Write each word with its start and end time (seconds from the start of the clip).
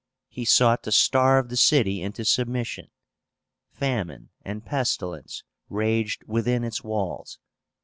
He 0.29 0.45
sought 0.45 0.81
to 0.85 0.91
starve 0.91 1.49
the 1.49 1.55
city 1.55 2.01
into 2.01 2.25
submission. 2.25 2.89
Famine 3.69 4.31
and 4.43 4.65
pestilence 4.65 5.43
raged 5.69 6.23
within 6.25 6.63
its 6.63 6.83
walls. 6.83 7.37